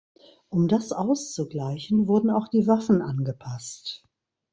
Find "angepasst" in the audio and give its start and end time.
3.03-4.01